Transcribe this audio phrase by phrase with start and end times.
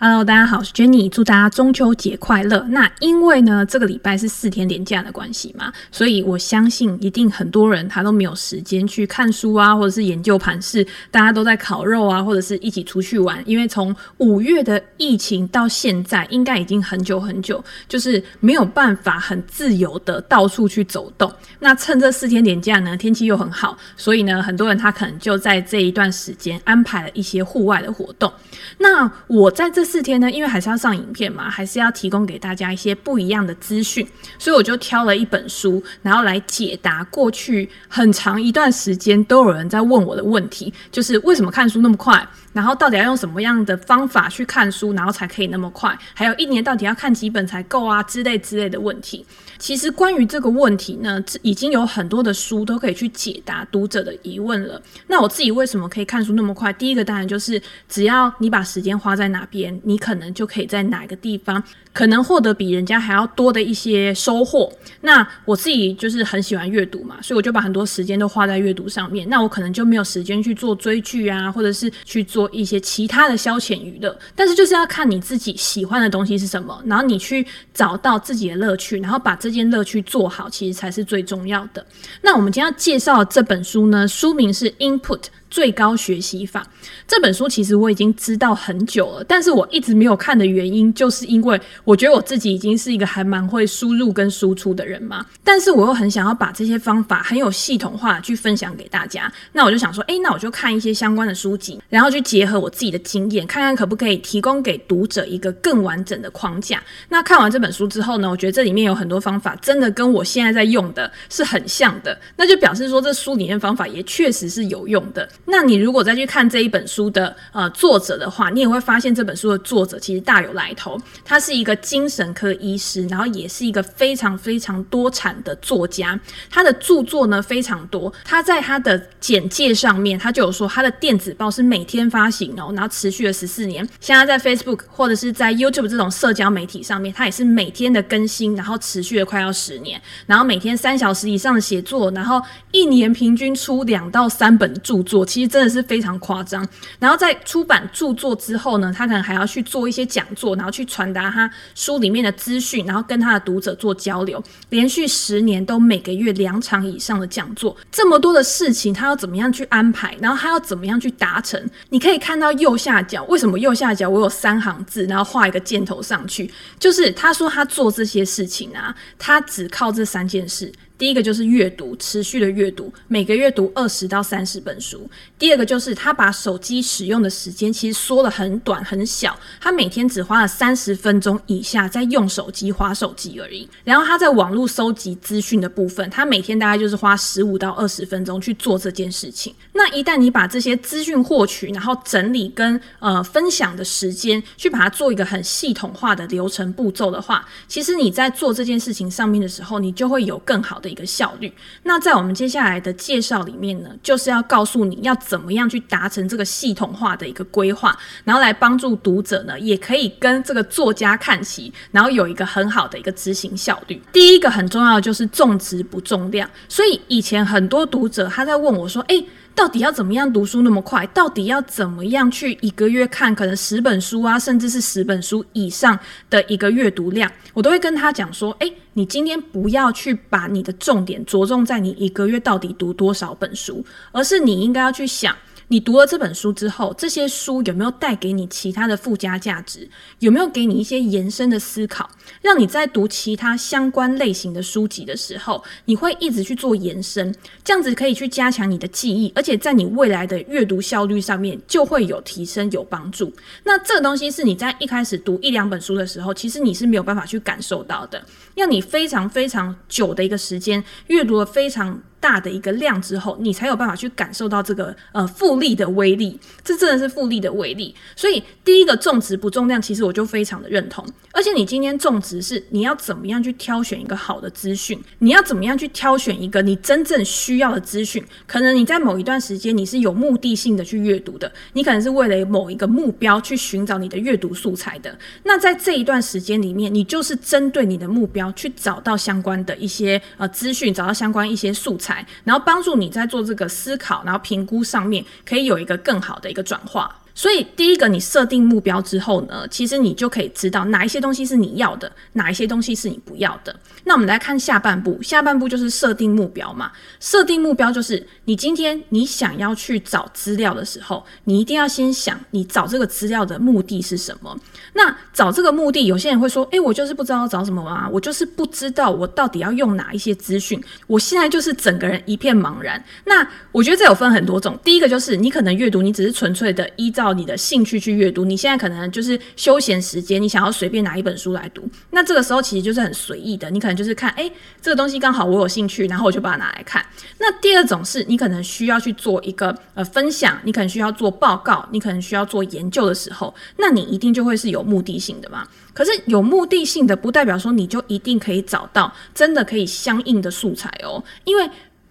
[0.00, 2.64] Hello，大家好，我是 Jenny，祝大家中秋节快乐。
[2.68, 13.42] 那因为呢，这个礼拜是四天连假的关系嘛，所以我相信一定很多人他都没有时间去看书啊，或者是研究盘势，大家都在烤肉啊，或者是一起出去玩。
[13.44, 21.28] 因为从五月的疫情到现在，应该已经很久很久，就是没有办法很自由的到处去走动。
[21.58, 28.32] 那趁这四天连假呢，天气又很好，所以呢，很多人他可能就在这一段时间安排了一些户外的活动。
[28.78, 34.06] 那我在这四天呢，因为还是要上影片嘛，还是要提供给大家一些不一样的资讯，
[34.38, 49.24] 所以我就挑了一本书，然后来解答过去很长一段时间都有人在问我的问题，就是为什么看书那么快，然后到底要用什么样的方法去看书，然后才可以那么快，还有一年到底要看几本才够啊之类之类的问题。
[49.58, 54.80] 其实关于这个问题呢，已经有很多的书都可以去解答读者的疑问了。
[55.08, 56.72] 那我自己为什么可以看书那么快？
[56.72, 61.62] 第一个当然就是只要你把时间花在哪边，你可能就可以在哪个地方，
[61.92, 64.72] 可能获得比人家还要多的一些收获。
[65.00, 69.28] 那我自己就是很喜欢阅读嘛，所以我就把很多时间都花在阅读上面。
[69.28, 74.16] 那我可能就没有时间去做追剧啊，或者是去做一些其他的消遣娱乐。
[74.36, 81.82] 但是就是要看你自己喜欢的东西是什么，然后你去找到自己的乐趣，然后把这这件乐趣做好，其实才是最重要的。
[82.20, 85.20] 那我们今天要介绍的这本书呢，书名是《Input》。
[85.50, 86.66] 最高学习法
[87.06, 106.82] 这本书其实我已经知道很久了，但是我一直没有看的原因，就是因为我觉得我自己已经是一个还蛮会输入跟输出的人嘛，但是我又很想要把这些方法很有系统化去分享给大家，那我就想说，诶，那我就看一些相关的书籍，然后去结合我自己的经验，看看可不可以提供给读者一个更完整的框架。
[107.08, 115.28] 那看完这本书之后呢，我觉得这里面有很多方法真的跟我现在在用的是很像的，那就表示说这书里面方法也确实是有用的。
[115.50, 120.98] 那你如果再去看这一本书的呃作者的话，你也会发现这本书的作者其实大有来头。
[121.24, 126.18] 他是一个精神科医师，然后也是一个非常非常多产的作家。
[126.50, 128.12] 他的著作呢非常多。
[128.24, 133.88] 他在他的简介上面，他就有说他的电子报是每天发行哦，然后持续了十四年。
[134.00, 139.98] 现在在 Facebook 或者是在 YouTube 这种社交媒体上面，他也是每天的更新，然后持续了快要十年。
[140.26, 142.38] 然后每天三小时以上的写作，然后
[142.70, 145.24] 一年平均出两到三本著作。
[145.38, 145.48] 其实。
[145.48, 146.62] 真的是非常夸张。
[146.98, 154.44] 然后在出版著作之后呢，他可能还要去做一些讲座，然后去传达他书里面的资讯，然后跟他的读者做交流。
[154.68, 160.14] 连续十年都每个月两场以上的讲座，这么多的事情，他要怎么样去安排？
[160.20, 161.58] 然后他要怎么样去达成？
[161.88, 166.52] 你可以看到右下角，为什么右下角我有三行字，然后画一个箭头上去？
[166.78, 170.70] 就是他说他做这些事情啊，他只靠这三件事。
[170.98, 175.08] 第一个就是阅读，持续的阅读，每个月读二十到三十本书。
[175.38, 183.68] 第二个就是他把手机使用的时间其实缩得很短很小，他每天只花了三十分钟以下在用手机划手机而已。
[183.84, 189.54] 然后他在网络收集资讯的部分，他每天大概就是花十五到二十分钟去做这件事情。
[189.74, 200.87] 那一旦你把这些资讯获取，然后整理跟呃分享的时间，去把它做一个很系统化的流程步骤的话，其实你在做这件事情上面的时候，你就会有更好的。
[200.88, 201.52] 一个效率。
[201.82, 214.00] 那在我们接下来的介绍里面呢，就是要告诉你要怎么样去达成这个系统化的一个规划，然后来帮助读者呢，也可以跟这个作家看齐，然后有一个很好的一个执行效率。
[214.12, 216.48] 第一个很重要的就是重质不重量。
[216.68, 219.24] 所以以前很多读者他在问我说：“诶……
[219.58, 221.04] 到底要怎么样读书那么快？
[221.08, 225.98] 到底要怎么样去一个月看可能十本书啊，甚至是十本书以上
[226.30, 227.28] 的一个阅读量？
[227.54, 235.34] 我都会跟他讲说：诶，你今天不要去把你的重点着重在你一个月到底读多少本书，而是你应该要去想。
[235.68, 239.88] 你读了这本书之后，这些书有没有带给你其他的附加价值？
[240.20, 242.08] 有没有给你一些延伸的思考，
[242.40, 253.30] 让你在读其他相关类型的书籍的时候，你会一直去做延伸，这样子可以去加强你的记忆，而且在你未来的阅读效率上面就会有提升、有帮助。
[253.64, 258.24] 那这个东西是你在一开始读一两本书的时候，其实你是没有办法去感受到的，
[258.54, 262.00] 要你非常非常久的一个时间阅读了非常。
[262.20, 267.94] 大的一个量之后，你才有办法去感受到这个呃复利的威力，这真的是复利的威力。
[268.16, 271.04] 所以第一个种植不重量，其实我就非常的认同。
[271.32, 278.24] 而且你今天种植是你要怎么样去挑选一个好的资讯，你要怎么样去挑选一个你真正需要的资讯。
[278.46, 285.16] 可能你在某一段时间你是有目的性的去阅读的，你可能是为了某一个目标去寻找你的阅读素材的。
[285.44, 292.07] 那在这一段时间里面，你就是针对你的目标去找到相关的一些呃资讯，找到相关一些素材。
[292.44, 297.14] 然后帮助你在做这个思考，然后评估上面可以有一个更好的一个转化。
[297.38, 303.72] 所以，第一个，你设定目标之后呢，其实你就可以知道哪一些东西是你要的，哪一些东西是你不要的。
[304.02, 306.90] 那我们来看下半部，下半部就是设定目标嘛。
[307.20, 314.58] 设定目标就是你今天你想要去找资料的时候，你一定要先想你找这个资料的目的是什么。
[314.94, 323.00] 那找这个目的，有些人会说，诶，我就是不知道找什么啊，我就是不知道我到底要用哪一些资讯，我现在就是整个人一片茫然。
[323.26, 327.27] 那我觉得这有分很多种，第一个就是你可能阅读，你只是纯粹的依照。
[327.32, 337.04] 你的兴趣去阅读，你现在可能就是休闲时间，你想要随便拿一本书来读，那这个时候其实就是很随意的，你可能就是看，诶，这个东西刚好我有兴趣，然后我就把它拿来看。
[337.38, 345.66] 那第二种是你可能需要去做一个呃分享，你可能需要做报告，你可能需要做研究的时候，那你一定就会是有目的性的嘛。
[345.92, 351.68] 可是有目的性的不代表说你就一定可以找到真的可以相应的素材哦，因为。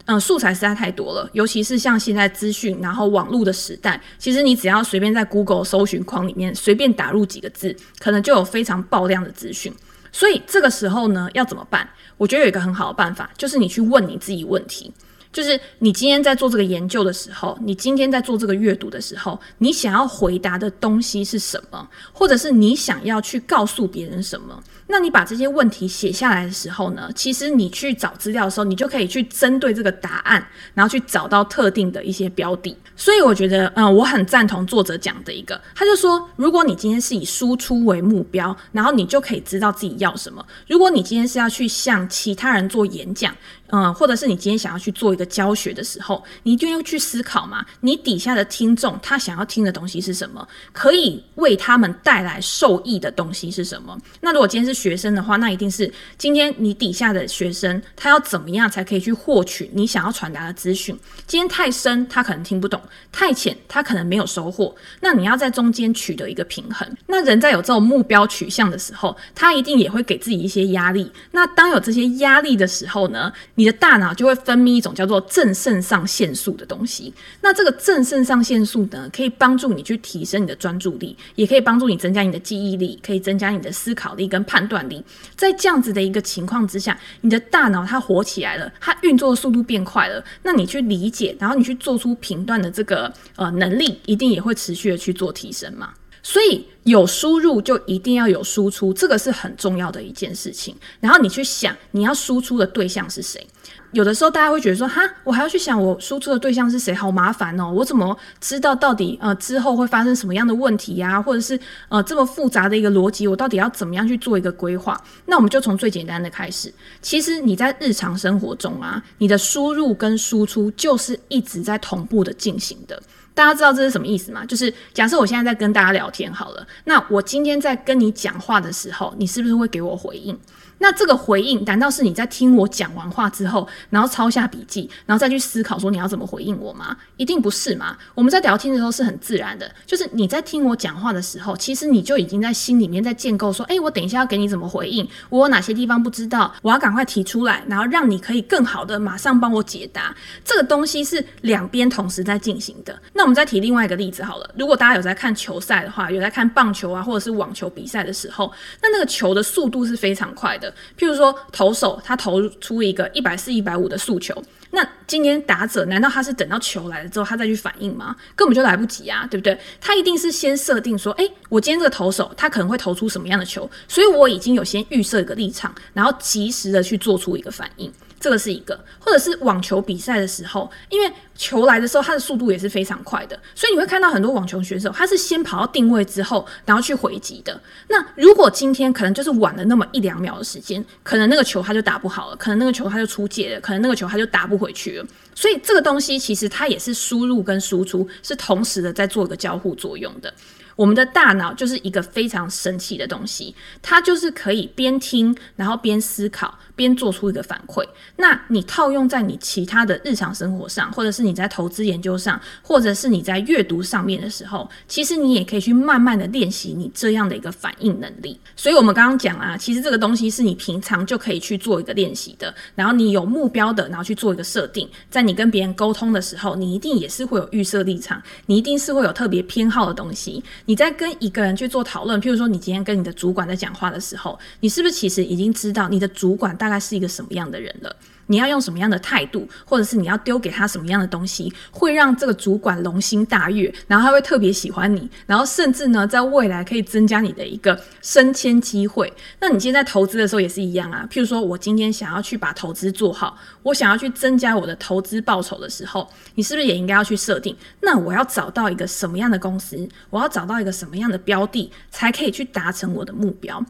[0.07, 9.73] 嗯，素材实在太多了，尤其是像现在资讯然后网络的时代，其实你只要随便在 Google 搜寻框里面随便打入几个字，可能就有非常爆量的资讯。
[10.13, 11.87] 所以这个时候呢，要怎么办？
[12.15, 14.91] 我觉得有一个很好的办法，就是你去问你自己问题。
[15.29, 21.87] 就是你今天在做这个研究的时候，你今天在做这个阅读的时候，你想要回答的东西是什么？
[22.13, 24.63] 或者是你想要去告诉别人什么？
[24.87, 32.75] 那你把这些问题写下来的时候呢，其实你去找资料的时候，你就可以去针对这个答案，然后去找到特定的一些标的。
[32.95, 40.43] 所以我觉得，嗯，我很赞同作者讲的一个，他就说，如果你今天是以输出为目标，然后你就可以知道自己要什么。
[40.67, 43.35] 如果你今天是要去向其他人做演讲，
[43.67, 53.95] 嗯，或者是你今天想要去做一个教学的时候，你一定要去思考嘛，你底下的听众他想要听的东西是什么，可以为他们带来受益的东西是什么？
[54.21, 60.97] 那如果今天是学生的话，那一定是今天你底下的学生他要怎么样才可以去获取你想要传达的资讯？
[61.25, 62.79] 今天太深，他可能听不懂；
[63.11, 64.75] 太浅，他可能没有收获。
[65.01, 66.87] 那你要在中间取得一个平衡。
[67.07, 71.11] 那人在有这种目标取向的时候，他一定也会给自己一些压力。
[71.31, 77.13] 那当有这些压力的时候呢，你的大脑就会分泌一种叫做正肾上腺素的东西。
[77.41, 85.03] 那这个正肾上腺素呢，可以帮助你去提升你的专注力，也可以帮助你增加你的记忆力，可以增加你的思考力跟判断力。
[85.35, 90.23] 在这样子的一个情况之下，你的大脑它活起来了，它运作的速度变快了。
[90.43, 95.93] 那你去理解，然后你去做出评断的这个呃能力，一定也会持续的去做提升嘛。
[96.21, 100.75] 所以有输入就一定要有输出，这个是很重要的一件事情。
[100.99, 103.45] 然后你去想，你要输出的对象是谁？
[103.93, 107.71] 有的时候大家会觉得说，哈，我还要去想我输出的对象是谁，好麻烦哦。
[107.71, 111.21] 我怎么知道到底呃之后会发生什么样的问题呀？
[111.21, 115.01] 或者是呃这么复杂的一个逻辑，我到底要怎么样去做一个规划？
[115.25, 116.71] 那我们就从最简单的开始。
[117.01, 123.01] 其实你在日常生活中啊，你的输入跟输出就是一直在同步的进行的。
[123.37, 124.43] 大家知道这是什么意思吗？
[124.47, 130.35] 就是假设我现在在跟大家聊天好了，那我今天在跟你讲话的时候，你是不是会给我回应？
[130.79, 136.95] 那这个回应，难道是你在听我讲完话之后，然后抄下笔记，然后再去思考说你要怎么回应我吗？
[137.17, 137.97] 一定不是嘛。
[138.13, 150.15] 我们在聊天的时候是很自然的，就是你在听我讲话的时候，其实你就已经在心里面在建构说，诶，我等一下要给你怎么回应，我有哪些地方不知道，我要赶快提出来，然后让你可以更好的马上帮我解答。
[150.45, 152.97] 这个东西是两边同时在进行的。
[153.13, 158.51] 那我们再提另外一个例子好了，如果大家有在看球赛的话，有在看棒球啊，或者是网球比赛的时候，
[158.81, 160.66] 那那个球的速度是非常快的。
[160.97, 168.15] 譬如说，投手他投出一个一百四、一百五的诉求，那今天打者难道他是等到球来了之后他再去反应吗？
[168.35, 169.57] 根本就来不及啊，对不对？
[169.79, 177.91] 他一定是先设定说，诶，我今天这个投手他可能会投出什么样的球，所以我已经有先预设一个立场，然后及时的去做出一个反应。
[178.19, 187.61] 这个是一个，或者是网球比赛的时候，因为球来的时候，它的速度也是非常快的，所以你会看到很多网球选手，他是先跑到定位之后，然后去回击的。
[187.89, 195.05] 那如果今天可能就是晚了那么一两秒的时间，可能那个球他就打不好了，可能那个球他就出界了，可能那个球他就打不回去了。
[195.35, 200.33] 所以这个东西其实它也是输入跟输出是同时的在做一个交互作用的。
[200.77, 207.83] 我们的大脑就是一个非常神奇的东西，它就是可以边听，然后边思考，边做出一个反馈。
[208.15, 218.39] 那你套用在你其他的日常生活上，或者是你在投资研究上，或者是你在阅读上面的时候，其实你也可以去慢慢的练习你这样的一个反应能力。
[218.55, 222.53] 所以，我们刚刚讲啊，其实这个东西是你平常就可以去做一个练习的。
[222.75, 230.43] 然后你有目标的，然后去做一个设定，在你跟别人沟通的时候，你一定也是会有预设立场，你一定是会有特别偏好的东西。
[230.67, 237.95] 你在跟一个人去做讨论，譬如说你今天跟你的主管在讲话的时候，你是不是其实已经知道你的主管大概是一个什么样的人了？
[238.27, 249.11] 你要用什么样的态度，或者是你要丢给他什么样的东西，会让这个主管龙心大悦，然后他会特别喜欢你，然后甚至呢，在未来可以增加你的一个升迁机会。
[249.39, 257.55] 那你今天在投资的时候也是一样啊，譬如说我今天想要去把投资做好，我想要去增加我的投资报酬的时候，你是不是也应该要去设定？
[257.81, 259.87] 那我要找到一个什么样的公司？
[260.09, 263.63] 我要找到一个什么样的标的，才可以去达成我的目标？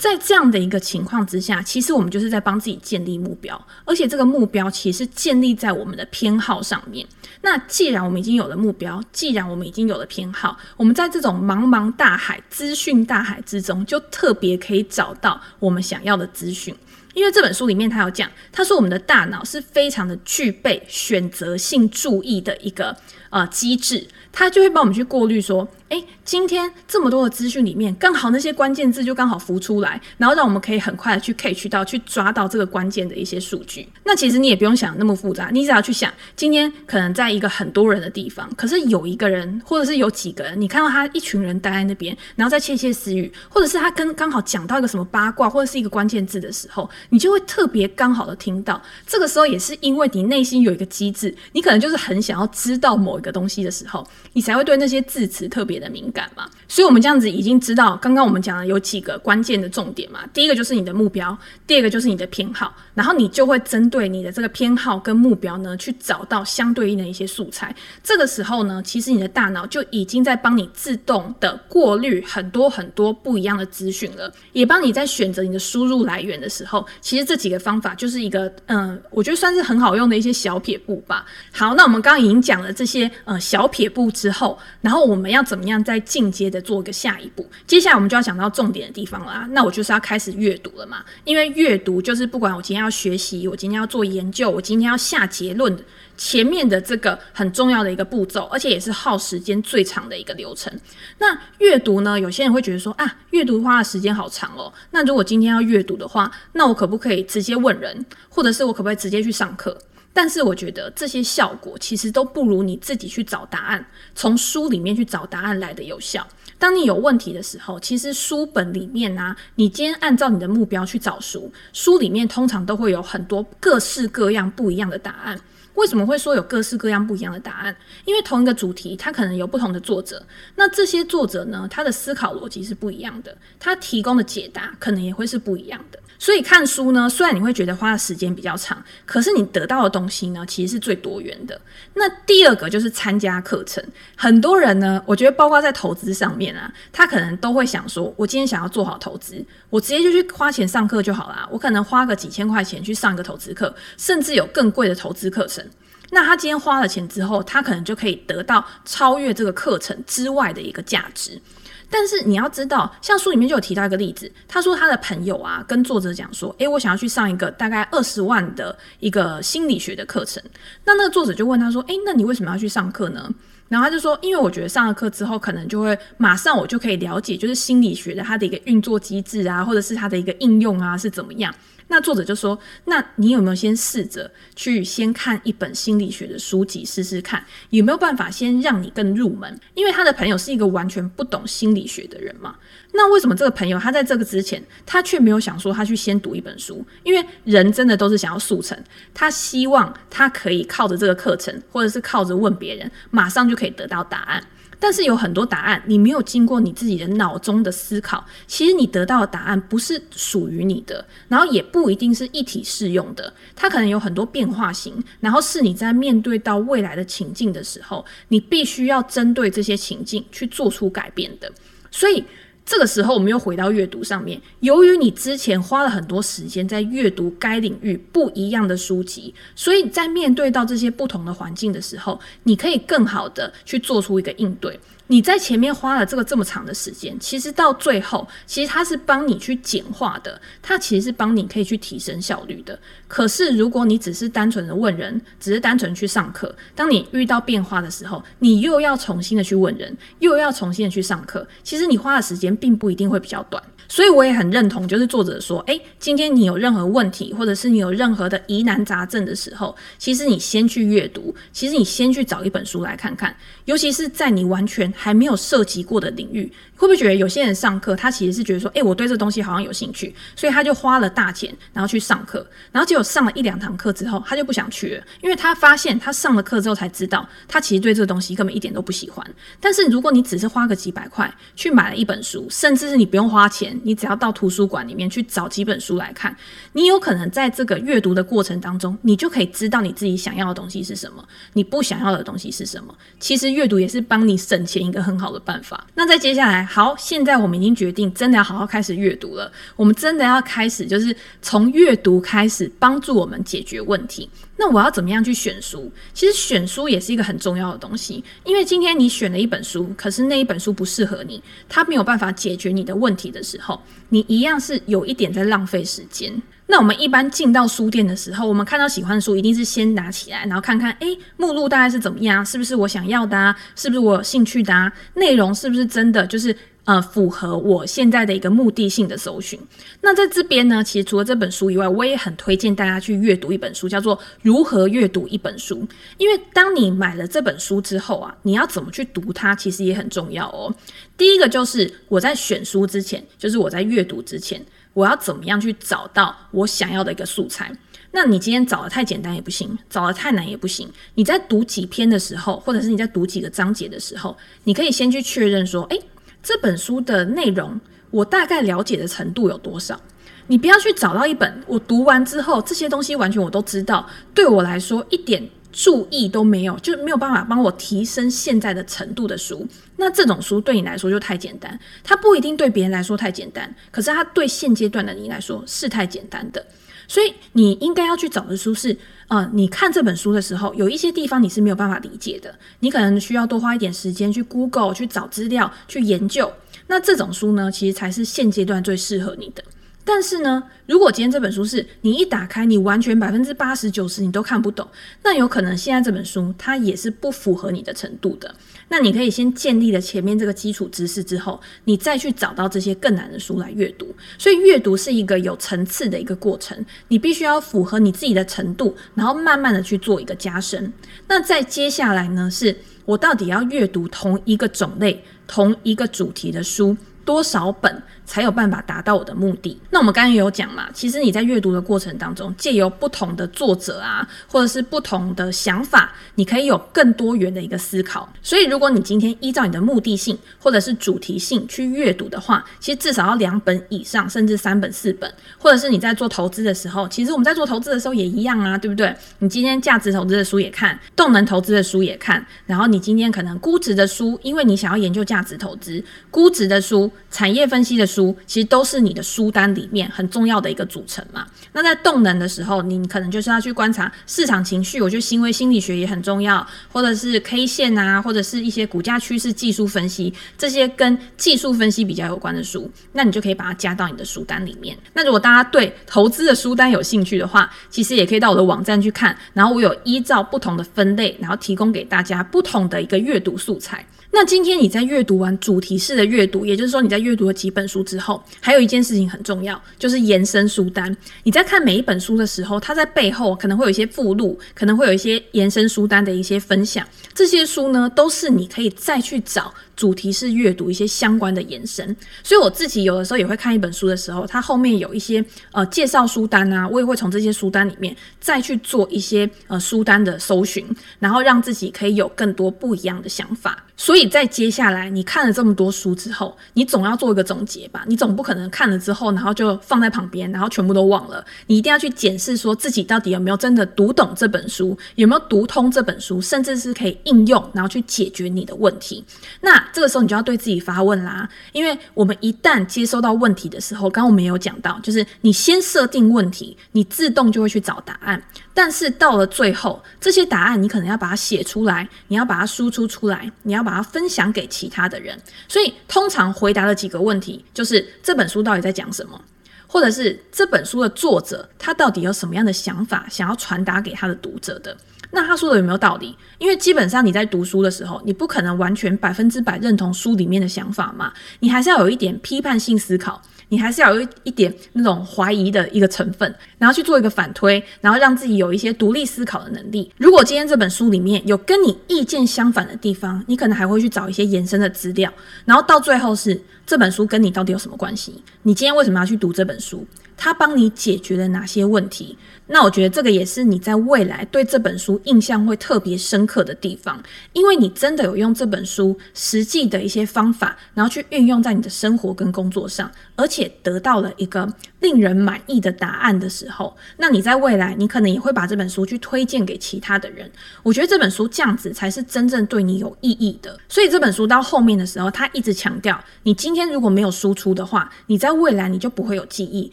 [0.00, 7.06] 在这样的一个情况之下，其实我们就是在帮自己建立目标，而且这个目标其实建立在我们的偏好上面。
[7.42, 16.74] 那既然我们已经有了目标，既然我们已经有了偏好，我们在这种茫茫大海、资讯大海之中，就特别可以找到我们想要的资讯。
[17.12, 22.96] 因为这本书里面他有讲，他说我们的大脑是非常的具备选择性注意的一个
[23.30, 25.66] 呃机制，他就会帮我们去过滤说。
[25.90, 33.88] 诶，今天这么多的资讯里面，刚好那些关键字就刚好浮出来，然后让我们可以很快的去 catch 到、去抓到这个关键的一些数据。
[34.04, 48.80] 那其实你也不用想那么复杂，你只要去想，今天可能在一个很多人的地方，可是有一个人，或者是有几个人，你看到他一群人待在那边，然后在窃窃私语，或者是他跟刚好讲到一个什么八卦，或者是一个关键字的时候，你就会特别刚好的听到。
[49.04, 60.20] 这个时候也是因为你内心有一个机制，你可能就是很想要知道某个东西的时候，你才会对那些字词特别的敏感嘛，所以我们这样子已经知道，刚刚我们讲的有几个关键的重点嘛。
[60.32, 61.36] 第一个就是你的目标，
[61.66, 67.74] 第二个就是你的偏好，然后你就会针对你的这个偏好跟目标呢，去找到相对应的一些素材。
[68.04, 81.24] 这个时候呢，其实你的大脑就已经在帮你自动的过滤很多很多不一样的资讯了，也帮你在选择你的输入来源的时候，其实这几个方法就是一个嗯，我觉得算是很好用的一些小撇步吧。
[81.50, 89.48] 好，那我们刚刚已经讲了这些呃小撇步之后，然后我们要怎么样再进阶的做一个下一步，接下来我们就要讲到重点的地方了啊。
[89.52, 95.78] 那我就是要开始阅读了嘛，因为阅读就是不管我今天要学习，我今天要做研究，我今天要下结论，
[96.16, 100.72] 前面的这个很重要的一个步骤，而且也是耗时间最长的一个流程。
[101.18, 104.72] 那阅读呢，有些人会觉得说啊，阅读花的时间好长哦。
[104.90, 109.78] 那如果今天要阅读的话，那我可不可以直接问人，或者是我可不可以直接去上课？
[110.12, 116.26] 但是我觉得这些效果其实都不如你自己去找答案，从书里面去找答案来的有效。
[116.60, 125.40] 当你有问题的时候，其实书本里面呢、你今天按照你的目标去找书，书里面通常都会有很多各式各样不一样的答案。
[125.76, 127.74] 为什么会说有各式各样不一样的答案？
[128.04, 130.22] 因为同一个主题，它可能有不同的作者，
[130.56, 135.98] 那这些作者呢，他的思考逻辑是不一样的，他提供的解答可能也会是不一样的。
[136.20, 141.58] 所以看书呢，虽然你会觉得花的时间比较长，可是你得到的东西呢，其实是最多元的。
[141.94, 143.82] 那第二个就是参加课程，
[144.14, 151.48] 很多人呢，我觉得包括在投资上面啊，他可能都会想说，我今天想要做好投资，我直接就去花钱上课就好啦。
[151.50, 155.64] 我可能花个几千块钱去上一个投资课，甚至有更贵的投资课程。
[156.10, 161.40] 那他今天花了钱之后，他可能就可以得到超越这个课程之外的一个价值。
[161.90, 170.42] 但是你要知道，像书里面就有提到一个例子，他说他的朋友啊跟作者讲说，诶，我想要去上一个大概二十万的一个心理学的课程。
[170.84, 173.28] 那那个作者就问他说，诶，那你为什么要去上课呢？
[173.68, 181.54] 然后他就说，因为我觉得上了课之后，可能就会马上我就可以了解，就是心理学的它的一个运作机制啊，或者是它的一个应用啊是怎么样。
[181.90, 182.56] 那作者就说
[182.86, 189.58] ：“那你有没有先试着去先看一本心理学的书籍试试看，有没有办法先让你更入门？
[189.74, 192.54] 因为他的朋友是一个完全不懂心理学的人嘛。
[192.92, 196.84] 那为什么这个朋友他在这个之前，他却没有想说他去先读一本书？
[197.04, 198.76] 因为人真的都是想要速成，
[199.14, 204.42] 他希望他可以靠着这个课程，或者是靠着问别人，马上就可以得到答案。”
[204.82, 221.52] 但是有很多答案，你没有经过你自己的脑中的思考，其实你得到的答案不是属于你的，然后也不一定是一体适用的，它可能有很多变化型，然后是你在面对到未来的情境的时候，你必须要针对这些情境去做出改变的，
[221.90, 222.24] 所以。
[222.70, 224.40] 这个时候，我们又回到阅读上面。
[224.60, 234.78] 由于你之前花了很多时间在阅读该领域不一样的书籍，所以在面对到这些不同的环境的时候，你可以更好的去做出一个应对。
[235.10, 242.78] 你在前面花了这个这么长的时间，其实到最后，其实它是帮你去简化的，它其实是帮你可以去提升效率的。
[243.08, 253.60] 可是如果你只是单纯的问人，只是单纯去上课，当你遇到变化的时候，你又要重新的去问人，又要重新的去上课，其实你花的时间并不一定会比较短。
[253.90, 266.50] 所以我也很认同，就是作者说，诶，今天你有任何问题，或者是你有任何的疑难杂症的时候，其实你先去阅读，其实你先去找一本书来看看，尤其是在你完全还没有涉及过的领域。
[266.76, 279.26] 会不会觉得有些人上课，他其实是觉得说，诶，我对这东西好像有兴趣，所以他就花了大钱，然后去上课，然后结果上了一两堂课之后，他就不想去了，因为他发现他上了课之后才知道，他其实对这个东西根本一点都不喜欢。
[279.60, 286.34] 但是如果你只是花个几百块去买了一本书，甚至是你不用花钱，你只要到图书馆里面去找几本书来看，
[286.72, 291.22] 你有可能在这个阅读的过程当中，你就可以知道你自己想要的东西是什么，
[291.52, 292.94] 你不想要的东西是什么。
[293.18, 295.86] 其实阅读也是帮你省钱一个很好的办法。
[295.94, 296.64] 那再接下来。
[296.64, 299.50] 好，现在我们已经决定，真的要好好开始阅读了。
[299.76, 304.28] 我们真的要开始，就是从阅读开始帮助我们解决问题。
[304.60, 305.90] 那我要怎么样去选书？
[306.12, 316.30] 其实选书也是一个很重要的东西，因为今天你选了一本书，可是那一本书不适合你，它没有办法解决你的问题的时候，你一样是有一点在浪费时间。
[316.66, 323.56] 那我们一般进到书店的时候，我们看到喜欢的书，一定是先拿起来，然后看看，诶，目录大概是怎么样，是不是我想要的啊？
[323.74, 324.92] 是不是我有兴趣的啊？
[325.14, 326.54] 内容是不是真的就是
[326.90, 329.56] 呃符合我现在的一个目的性的搜寻？
[330.00, 335.76] 那在这边呢，其实除了这本书以外，我也很推荐大家去阅读一本书，叫做《如何阅读一本书》。
[336.18, 340.74] 因为当你买了这本书之后啊，你要怎么去读它，其实也很重要哦。
[341.16, 344.60] 第一个就是我在选书之前，就是我在阅读之前。
[344.92, 347.70] 我要怎么样去找到我想要的一个素材？
[348.10, 350.90] 那你今天找的太简单也不行，找的太难也不行。
[351.14, 356.02] 你在读几篇的时候，或者是你在读几个章节的时候，你可以先去确认说，诶，
[356.42, 357.80] 这本书的内容
[358.10, 360.00] 我大概了解的程度有多少？
[360.46, 369.64] 你不要去找到一本我读完之后这些东西完全我都知道，对我来说一点注意都没有，就没有办法帮我提升现在的程度的书。
[369.96, 376.66] 那这种书对你来说就太简单，它不一定对别人来说太简单，可是它对现阶段的你来说是太简单的。
[377.10, 386.52] 所以你应该要去找的书是，呃，你看这本书的时候，有一些地方你是没有办法理解的，你可能需要多花一点时间去 Google 去找资料去研究。
[386.86, 389.64] 那这种书呢，其实才是现阶段最适合你的。
[390.12, 394.84] 但是呢，如果今天这本书是你一打开，你完全百分之八十九十你都看不懂，
[395.22, 398.52] 那有可能现在这本书它也是不符合你的程度的。
[398.88, 404.12] 那你可以先建立了前面这个基础知识之后，你再去找到这些更难的书来阅读。
[404.36, 410.92] 所以阅读是一个有层次的一个过程，你必须要符合你自己的程度，然后慢慢的去做一个加深。
[411.28, 418.02] 那再接下来呢，是我到底要阅读同一个种类、同一个主题的书多少本？
[418.30, 419.76] 才有办法达到我的目的。
[419.90, 428.32] 那我们刚刚也有讲嘛，其实你在阅读的过程当中，借由不同的作者啊，或者是不同的想法，你可以有更多元的一个思考。
[428.40, 435.28] 所以，如果你今天依照你的目的性或者是主题性去阅读的话，其实至少要两本以上，甚至三本、四本。
[435.58, 439.12] 或者是你在做投资的时候，其实我们在做投资的时候也一样啊，对不对？
[439.40, 448.19] 你今天价值投资的书也看，动能投资的书也看，然后你今天可能估值的书，因为你想要研究价值投资，估值的书、产业分析的书。
[448.20, 451.46] 书其实都是你的书单里面很重要的一个组成嘛。
[451.72, 464.94] 那在动能的时候，你可能就是要去观察市场情绪，我觉得行为心理学也很重要，或者是 K 线啊，或者是一些股价趋势技术分析，这些跟技术分析比较有关的书，那你就可以把它加到你的书单里面。
[465.14, 474.04] 那如果大家对投资的书单有兴趣的话，其实也可以到我的网站去看，然后我有依照不同的分类，然后提供给大家不同的一个阅读素材。
[474.32, 481.14] 那今天你在阅读完主题式的阅读，也就是说你在阅读了几本书之后，还有一件事情很重要，就是延伸书单。
[481.42, 487.06] 你在看每一本书的时候，它在背后可能会有一些附录，可能会有一些延伸书单的一些分享。
[487.34, 492.16] 这些书呢，都是你可以再去找主题式阅读一些相关的延伸。
[492.42, 500.86] 所以我自己有的时候也会看一本书的时候，它后面有一些呃介绍书单啊，我也会从这些书单里面再去做一些呃书单的搜寻，
[501.18, 503.84] 然后让自己可以有更多不一样的想法。
[503.98, 508.02] 所以在接下来，你看了这么多书之后，你总要做一个总结吧？
[508.06, 511.44] 你总不可能看了之后，然后就放在旁边，然后全部都忘了。
[511.66, 519.22] 你一定要去检视，说自己到底有没有真的读懂这本书，有没有读通这本书，甚至是可以应用，然后去解决你的问题。
[519.60, 521.48] 那这个时候，你就要对自己发问啦。
[521.72, 528.42] 因为我们一旦接收到问题的时候，刚刚我们也有讲到，就是你先设定问题，你自动就会去找答案。
[528.72, 535.38] 但是到了最后，这些答案你可能要把它写出来，你要把它输出出来，你要把它分享给其他的人。
[535.68, 539.40] 所以，通常回答的几个问题，就是这本书到底在讲什么？
[539.86, 544.96] 或者是这本书的作者他到底有什么样的想法想要传达给他的读者的。
[545.32, 546.36] 那他说的有没有道理？
[546.58, 560.10] 因为基本上你在读书的时候，你不可能完全百分之百认同书里面的想法嘛，你还是要有一点批判性思考，你还是要有一点那种怀疑的一个成分，然后去做一个反推，然后让自己有一些独立思考的能力。
[560.16, 565.32] 如果今天这本书里面有跟你意见相反的地方，你可能还会去找一些延伸的资料，
[565.64, 568.42] 然后到最后是这本书跟你到底有什么关系？
[568.62, 570.06] 你今天为什么要去读这本书？
[570.36, 572.36] 它帮你解决了哪些问题？
[572.72, 577.20] 那我觉得这个也是你在未来对这本书印象会特别深刻的地方，
[577.52, 590.48] 因为你真的有用这本书实际的一些方法，然后去运用在你的生活跟工作上，而且得到了一个令人满意的答案的时候，那你在未来你可能也会把这本书去推荐给其他的人。
[590.84, 593.76] 我觉得这本书这样子才是真正对你有意义的。
[593.88, 599.90] 所以这本书到后面的时候，他一直强调，你今天如果没有输出的话，你在未来你就不会有记忆。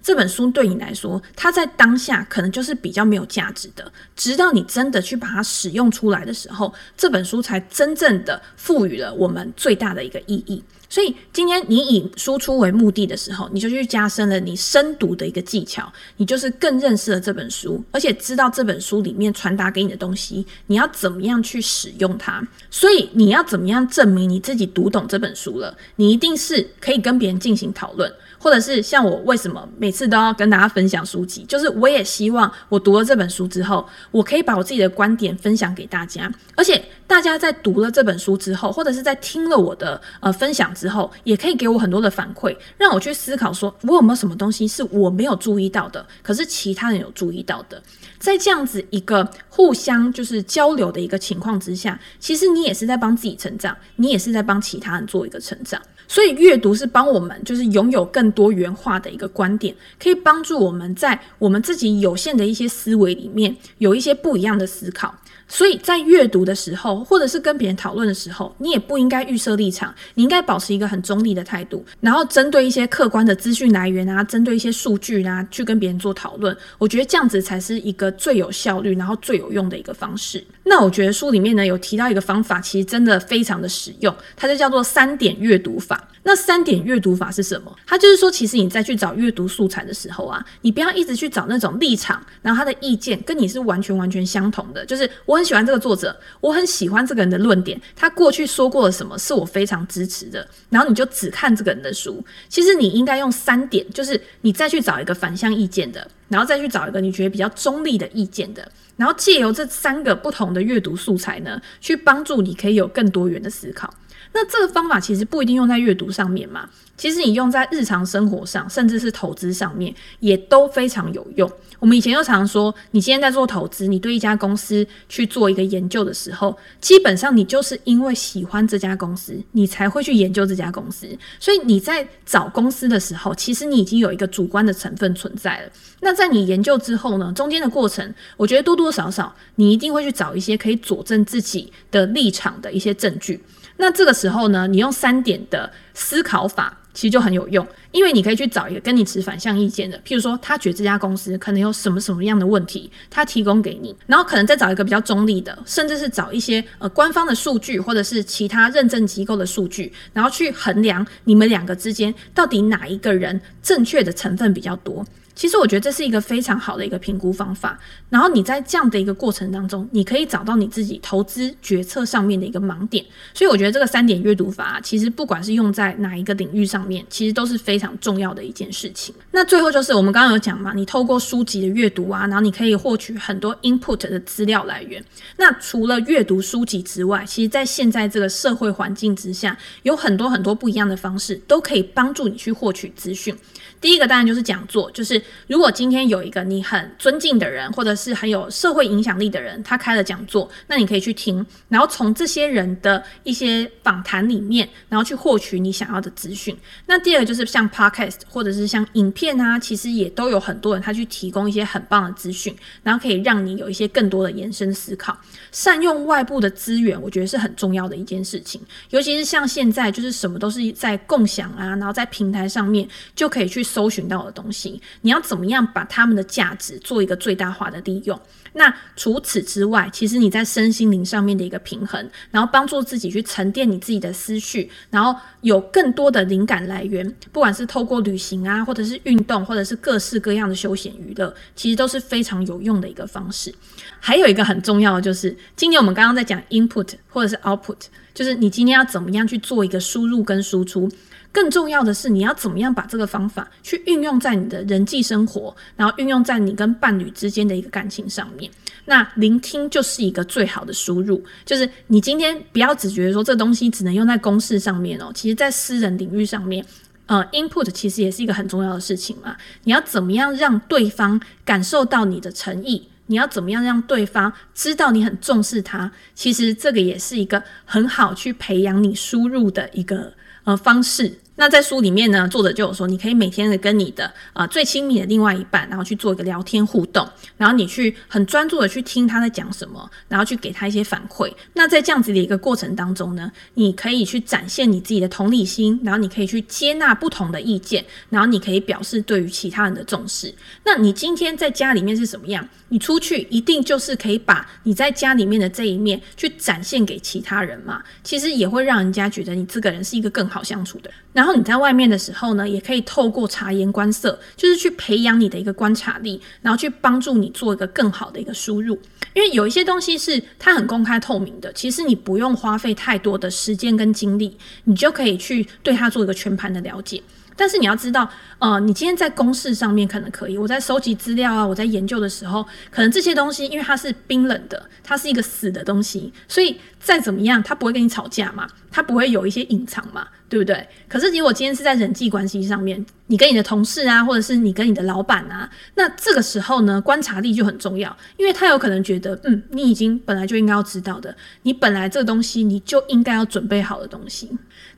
[0.00, 2.51] 这本书对你来说，它在当下可能。
[2.52, 10.62] 就是比较没有价值的，直到你真的去把它使用出来的时候，这本书才真正的赋予了我们最大的一个意义。
[10.88, 22.46] 所以今天你以输出为目的的时候，你就去加深了你深读的一个技巧，你就是更认识了这本书，而且知道这本书里面传达给你的东西，你要怎么样去使用它。
[22.70, 25.74] 所以你要怎么样证明你自己读懂这本书了？
[25.96, 28.12] 你一定是可以跟别人进行讨论。
[28.42, 47.82] 或者是像我为什么每次都要跟大家分享书籍，就是我也希望我读了这本书之后，我可以把我自己的观点分享给大家，而且大家在读了这本书之后，或者是在听了我的呃分享之后，也可以给我很多的反馈，让我去思考说我有没有什么东西是我没有注意到的，可是其他人有注意到的，
[48.18, 55.78] 在这样子一个互相就是交流的一个情况之下，其实你也是在帮自己成长，你也是在帮其他人做一个成长。
[56.08, 65.14] 所以阅读是帮我们，就是拥有更多元化的一个观点，可以帮助我们在我们自己有限的一些思维里面，有一些不一样的思考。
[65.48, 76.56] 所以在阅读的时候，或者是跟别人讨论的时候，你也不应该预设立场，你应该保持一个很中立的态度，然后针对一些客观的资讯来源啊，针对一些数据啊，去跟别人做讨论。
[76.78, 80.42] 我觉得这样子才是一个最有效率，然后最有用的一个方式。
[80.64, 86.08] 那我觉得书里面呢有提到一个方法，其实真的非常的实用，它就叫做三点阅读法。
[86.24, 87.76] 那三点阅读法是什么？
[87.84, 94.86] 它就是说，其实你在去找阅读素材的时候啊，你不要一直去找那种立场，然后他的意见跟你是完全完全相同的。
[94.86, 102.24] 就是我很喜欢这个作者，我很喜欢这个人的论点，他过去说过了什么是我非常支持的，然后你就只看这个人的书。
[102.48, 113.92] 其实你应该用三点，就是你再去找一个反向意见的，然后再去找一个你觉得比较中立的意见的，然后借由这三个不同的阅读素材呢，去帮助你可以有更多元的思考。
[114.34, 121.50] 那这个方法其实不一定用在阅读上面嘛，其实你用在日常生活上，甚至是投资上面，也都非常有用。
[121.78, 131.06] 我们以前就常说，你今天在做投资，你对一家公司去做一个研究的时候，基本上你就是因为喜欢这家公司，你才会去研究这家公司。
[131.38, 135.72] 所以你在找公司的时候，其实你已经有一个主观的成分存在了。
[136.00, 143.42] 那在你研究之后呢，中间的过程，我觉得多多少少你一定会去找一些可以佐证自己的立场的一些证据。
[143.82, 165.04] 那这个时候呢，你用三点的思考法，其实就很有用，因为你可以去找一个跟你持反向意见的，譬如说他觉得这家公司可能有什么什么样的问题，他提供给你，然后可能再找一个比较中立的，甚至是找一些呃官方的数据或者是其他认证机构的数据，然后去衡量你们两个之间到底哪一个人正确的成分比较多。
[165.42, 167.76] 其实我觉得这是一个非常好的一个评估方法，
[168.08, 173.04] 然后你在这样的一个过程当中，你可以找到你自己投资决策上面的一个盲点。
[173.34, 179.12] 所以我觉得这个三点阅读法，其实不管是用在哪一个领域上面，其实都是非常重要的一件事情。
[179.32, 185.04] 那最后就是我们刚刚有讲嘛，你透过书籍的阅读啊，然后你可以获取很多 input 的资料来源。
[185.38, 193.36] 那除了阅读书籍之外，其实在现在这个社会环境之下，有很多很多不一样的方式都可以帮助你去获取资讯。
[193.82, 206.56] 第一个当然就是讲座，就是如果今天有一个你很尊敬的人，或者是很有社会影响力的人，他开了讲座，那你可以去听，然后从这些人的一些访谈里面，然后去获取你想要的资讯。
[206.86, 215.18] 那第二个就是像 podcast 或者是像影片啊，其实也都有很多人他去提供一些很棒的资讯，然后可以让你有一些更多的延伸思考。
[215.50, 223.60] 善用外部的资源，我觉得是很重要的一件事情，尤其是像现在就是什么都是在共享啊，然后在平台上面就可以去。
[223.72, 228.20] 搜寻到的东西，你要怎么样把他们的价值做一个最大化的利用？
[228.54, 243.54] 那除此之外，其实你在身心灵上面的一个平衡，然后帮助自己去沉淀你自己的思绪，然后有更多的灵感来源，不管是透过旅行啊，或者是运动，或者是各式各样的休闲娱乐，其实都是非常有用的一个方式。
[243.98, 247.78] 还有一个很重要的就是，今年我们刚刚在讲 input 或者是 output，
[248.12, 250.90] 就是你今天要怎么样去做一个输入跟输出。
[251.32, 258.50] 更重要的是，你要怎么样把这个方法去运用在你的人际生活，然后运用在你跟伴侣之间的一个感情上面。
[258.84, 266.64] 那聆听就是一个最好的输入，就是你今天不要只觉得说这东西只能用在公事上面哦，其实在私人领域上面，
[267.06, 269.36] 呃，input 其实也是一个很重要的事情嘛。
[269.64, 272.88] 你要怎么样让对方感受到你的诚意？
[273.06, 275.90] 你要怎么样让对方知道你很重视他？
[276.14, 280.12] 其实这个也是一个很好去培养你输入的一个
[280.44, 281.18] 呃方式。
[281.42, 287.04] 那在书里面呢，作者就有说，你可以每天的跟你的呃最亲密的另外一半，然后去做一个聊天互动，
[287.36, 291.28] 然后你去很专注的去听他在讲什么，然后去给他一些反馈。
[291.54, 300.32] 那在这样子的一个过程当中呢，你可以去展现你自己的同理心，然后你可以去接纳不同的意见，然后你可以表示对于其他人的重视。
[300.64, 302.48] 那你今天在家里面是什么样？
[302.68, 307.82] 你出去一定就是可以把你在家里面的这一面去展现给其他人嘛？
[308.04, 310.98] 其实也会让人家觉得你这个人是一个更好相处的人。
[311.12, 318.78] 然后你在外面的时候呢，也可以透过察言观色，就是去培养你的一个观察力，然后去帮助你做一个更好的一个输入。
[319.14, 327.02] 因为有一些东西是它很公开透明的，其实你不用花费太多的时间跟精力，你就可以去对它做一个全盘的了解。
[327.36, 340.66] 但是你要知道，呃，你今天在公事上面可能可以，我在收集资料啊，我在研究的时候，可能这些东西因为它是冰冷的，它是一个死的东西，所以再怎么样，它不会跟你吵架嘛，它不会有一些隐藏嘛，对不对？
[340.88, 354.30] 可是如果今天是在人际关系上面，你跟你的同事啊，或者是你跟你的老板啊，那这个时候呢，观察力就很重要，因为他有可能觉得，嗯，你已经本来就应该要知道的，你本来这个东西你就应该要准备好的东西。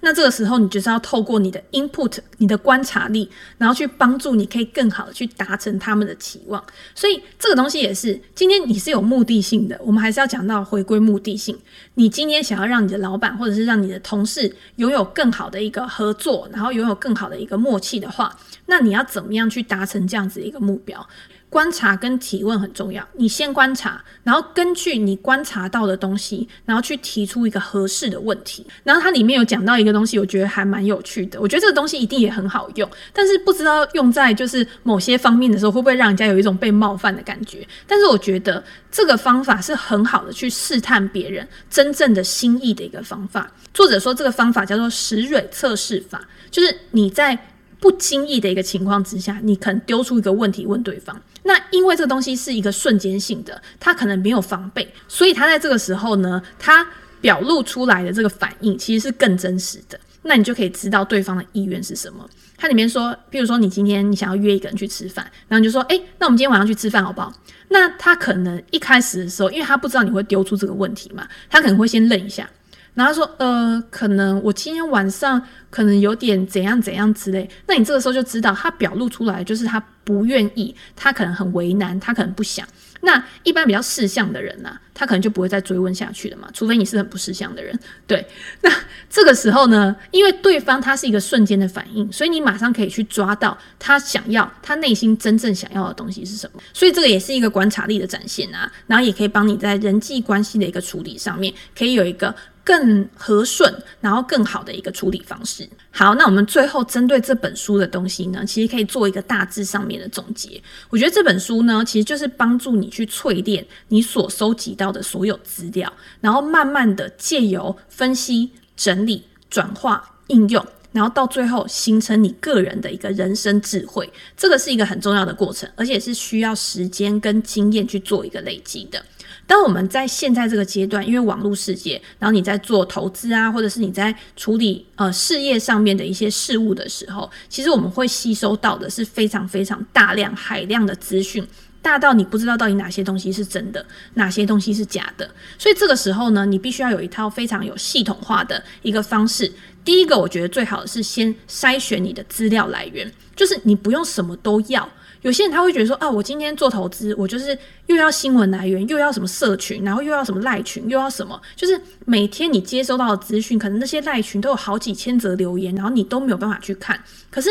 [0.05, 6.63] 那这个时候，你就是要透过你的 input，你的观察力，然后去帮助你，可以更好的去达成他们的期望。
[6.95, 11.59] 所以这个东西也是，今天你是有目的性的，我们还是要讲到回归目的性。
[11.95, 18.37] 你今天想要让你的老板，或者是让你的同事拥有更好的一个合作，然后拥有更好的一个默契的话，
[18.67, 21.09] 那你要怎么样去达成这样子一个目标？
[21.55, 23.09] 观察跟提问很重要。
[23.13, 28.67] 你先观察，然后根据你观察到的东西，然后去提出一个合适的问题。
[28.83, 31.41] 然后它里面有讲到一个东西，我觉得还蛮有趣的。
[31.41, 37.65] 我觉得这个东西一定也很好用，但是不知道用在就是某些方面的时候，会不会让人家有一种被冒犯的感觉？
[37.87, 43.49] 但是我觉得这个方法是很好的去试探别人真正的心意的一个方法。
[43.73, 47.39] 作者说这个方法叫做石蕊测试法，就是你在。
[47.85, 51.15] 不经意的一个情况之下，你可能丢出一个问题问对方。
[51.43, 56.87] 那因为这个东西是一个瞬间性的，他可能没有防备，所以他在这个时候呢，他
[57.21, 60.01] 表露出来的这个反应其实是更真实的。
[60.23, 62.27] 那你就可以知道对方的意愿是什么。
[62.57, 67.31] 他里面说，譬如说你今天你想要约一个人去吃饭，然后你就说，诶，那我们今天晚上去吃饭好不好？
[67.69, 72.49] 那他可能一开始的时候，因为他不知道你会丢出这个问题嘛，他可能会先愣一下。
[72.95, 77.49] 然后说，呃，可能我今天晚上可能有点怎样怎样之类。
[77.67, 82.67] 那你这个时候就知道，他表露出来就是他不愿意，他可能很为难，他可能不想。
[83.01, 87.79] 那一般比较识相的人呢、他可能就不会再追问下去了嘛，除非你是很不识相的人。
[88.07, 88.25] 对，
[88.63, 88.71] 那
[89.11, 96.63] 这个时候呢，因为对方他是一个瞬间的反应，所以你马上可以去抓到他想要，他内心真正想要的东西是什么。
[96.73, 102.35] 所以这个也是一个观察力的展现啊，然后也可以帮你在人际关系的一个处理上面，可以有一个。
[102.65, 105.69] 更和顺，然后更好的一个处理方式。
[105.91, 110.61] 好，那我们最后针对这本书的东西呢，其实可以做一个大致上面的总结。
[110.89, 124.11] 我觉得这本书呢，其实就是帮助你去淬炼你所收集到的所有资料，然后慢慢的借由分析、整理、转化、应用，然后到最后形成你个人的一个人生智慧。
[124.37, 129.05] 这个是一个很重要的过程，而且是需要时间跟经验去做一个累积的。
[129.47, 141.47] 当我们在现在这个阶段，因为网络世界，然后你在做投资啊，或者是你在处理呃事业上面的一些事物的时候，其实我们会吸收到的是非常非常大量海量的资讯，
[141.83, 145.31] 大到你不知道到底哪些东西是真的，哪些东西是假的。
[145.59, 149.53] 所以这个时候呢，你必须要有一套非常有系统化的一个方式。
[149.85, 154.89] 第一个，我觉得最好的是先筛选你的资料来源，就是你不用什么都要。
[155.25, 167.03] 有些人他会觉得说啊，我今天做投资，我就是又要新闻来源，又要什么社群，然后又要什么赖群，又要什么，就是每天你接收到的资讯，可能那些赖群都有好几千则留言，然后你都没有办法去看。
[167.31, 167.49] 可是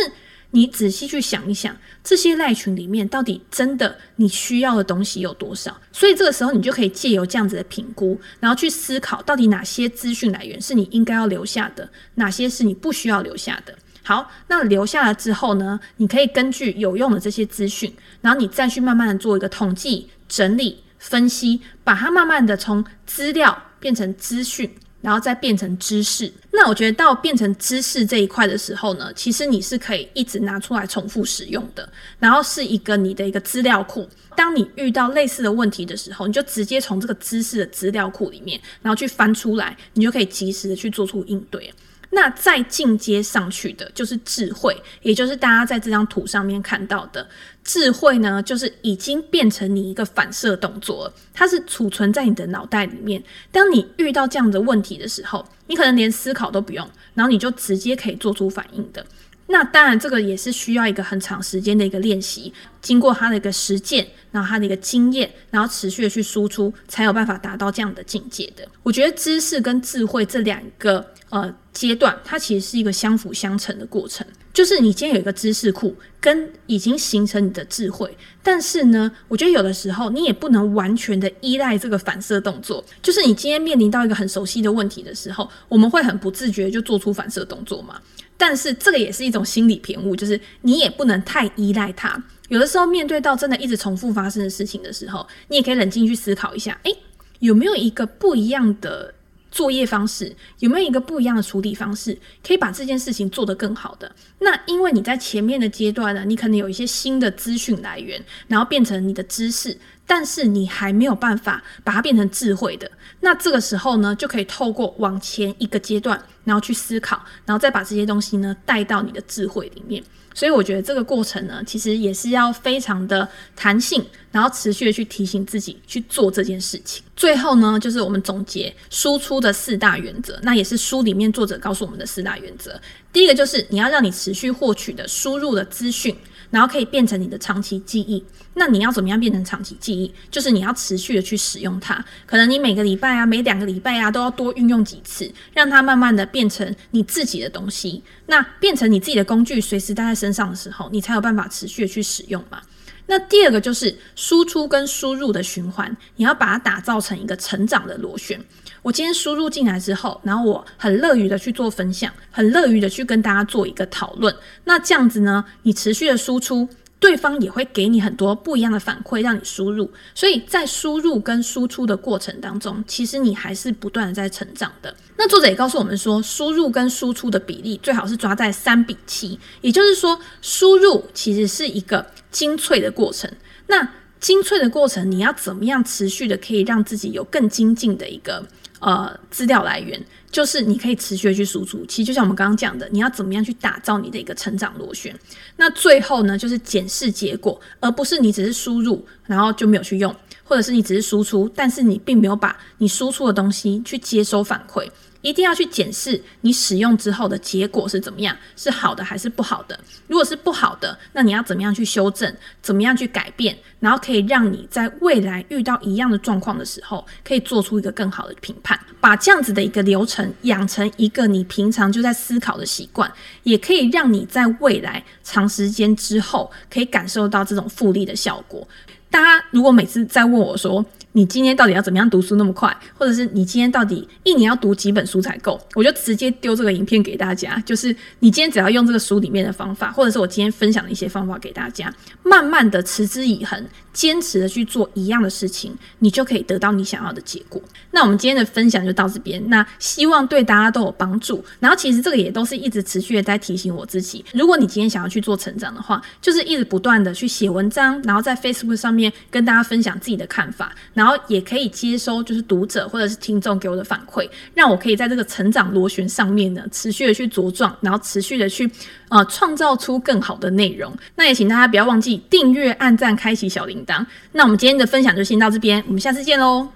[0.52, 5.76] 你仔细去想一想，这些赖群里面到底真的你需要的东西有多少？
[5.92, 13.76] 所以这个时候你就可以借由这样子的评估，然后去思考到底哪些资讯来源是你应该要留下的，哪些是你不需要留下的。
[14.04, 24.70] 好，那留下来之后呢，你可以根据有用的这些资讯，然后你再去慢慢的做一个统计、整理、分析，把它慢慢的从资料变成资讯。
[25.04, 34.08] 然后再变成知识，那我觉得到变成知识这一块的时候呢，其实你是可以一直拿出来重复使用的，然后是一个你的一个资料库。
[34.34, 41.70] 当你遇到类似的问题的时候，你就直接从这个知识的资料库里面，然后去翻出来，你就可以及时的去做出应对。
[42.16, 47.28] 那再进阶上去的就是智慧，也就是大家在这张图上面看到的
[47.64, 53.22] 智慧呢，就是已经变成你一个反射动作了，它是储存在你的脑袋里面。
[53.52, 59.04] 当你遇到这样的问题的时候，你可能连思考都不用，然后你就直接可以做出反应的。
[59.48, 68.68] 那当然，这个也是需要一个很长时间的一个练习，经过他的一个实践，然后他的一个经验，然后持续的去输出，才有办法达到这样的境界的。
[68.84, 71.04] 我觉得知识跟智慧这两个。
[71.34, 88.00] 呃，阶段它其实是一个相辅相成的过程，就是你今天有一个知识库，跟已经形成你的智慧，但是呢，我觉得有的时候你也不能完全的依赖这个反射动作，就是你今天面临到一个很熟悉的问题的时候，我们会很不自觉就做出反射动作嘛，
[88.38, 96.96] 但是这个也是一种心理偏误，就是你也不能太依赖它，有的时候面对到真的一直重复发生的事情的时候，你也可以冷静去思考一下，诶，
[97.40, 99.16] 有没有一个不一样的
[99.54, 104.12] 作业方式，有没有一个不一样的处理方式，可以把这件事情做得更好的？
[104.40, 112.90] 那因为你在前面的阶段呢，你可能有一些新的资讯来源，然后变成你的知识，但是你还没有办法把它变成智慧的。
[113.22, 120.04] 那这个时候呢，就可以透过往前一个阶段，然后去思考，然后再把这些东西呢带到你的智慧里面。
[120.36, 127.04] 所以我觉得这个过程呢，其实也是要非常的弹性，然后持续的去提醒自己去做这件事情。
[127.16, 132.82] 最后呢，就是我们总结输出的四大原则，那也是书里面作者告诉我们的四大原则。
[133.14, 136.18] 第一个就是你要让你持续获取的输入的资讯。
[136.54, 140.14] 然后可以变成你的长期记忆，那你要怎么样变成长期记忆？
[140.30, 148.04] 就是你要持续的去使用它，可能你每个礼拜啊，每两个礼拜啊，都要多运用几次，让它慢慢的变成你自己的东西。
[148.28, 152.62] 那变成你自己的工具，随时带在身上的时候，你才有办法持续的去使用嘛。
[153.08, 158.40] 那第二个就是输出跟输入的循环，你要把它打造成一个成长的螺旋。
[158.84, 164.36] 我今天输入进来之后，然后我很乐于的去做分享，很乐于的去跟大家做一个讨论。
[164.66, 166.68] 那这样子呢，你持续的输出，
[167.00, 169.90] 对方也会给你很多不一样的反馈，让你输入。
[170.14, 174.94] 所以在输入跟输出的过程当中，其实你还是不断的在成长的。
[175.16, 183.32] 那作者也告诉我们说，输入跟输出的比例最好是抓在三比七，也就是说，输入其实是一个精粹的过程。
[183.68, 183.88] 那
[184.20, 188.46] 精粹的过程，你要怎么样持续的可以让自己有更精进的一个？
[188.84, 189.98] 呃，资料来源
[190.30, 191.86] 就是你可以持续的去输出。
[191.86, 195.18] 其实就像我们刚刚讲的，你要怎么样去打造你的一个成长螺旋？
[195.56, 204.86] 那最后呢，就是检视结果，而不是你只是输入，然后就没有去用，或者是你只是输出，但是你并没有把你输出的东西去接收反馈。
[205.24, 209.80] 一定要去检视你使用之后的结果是怎么样，是好的还是不好的？
[210.08, 212.32] 如果是不好的，那你要怎么样去修正？
[212.62, 213.58] 怎么样去改变？
[213.80, 218.80] 然后可以让你在未来遇到一样的状况的时候，可以做出一个更好的评判。
[219.00, 223.12] 把这样子的一个流程养成一个你平常就在思考的习惯，
[223.44, 228.68] 也可以让你在未来长时间之后可以感受到这种复利的效果。
[229.10, 230.84] 大家如果每次在问我说，
[231.14, 232.76] 你今天到底要怎么样读书那么快？
[232.98, 235.60] 或者是你今天到底一年要读几本书才够？
[235.76, 247.62] 我就直接丢这个影片给大家，就是你今天只要用这个书里面的方法，或者是我今天分享的一些方法给大家，慢慢的持之以恒，坚持的去做一样的事情，你就可以得到你想要的结果。
[247.92, 251.44] 那我们今天的分享就到这边，那希望对大家都有帮助。
[251.60, 260.74] 然后其实这个也都是一直持续的在提醒我自己，如果你今天想要去做成长的话，就是一直不断的去写文章，然后在 Facebook 上面跟大家分享自己的看法。
[260.94, 268.70] 然后也可以接收，就是读者或者是听众给我的反馈，让我可以在这个成长螺旋上面呢，持续的去茁壮，然后持续的去
[269.14, 270.92] 啊创造出更好的内容。
[271.16, 274.04] 那也请大家不要忘记订阅、按赞、开启小铃铛。
[274.32, 276.68] 那我们今天的分享就先到这边，我们下次见喽。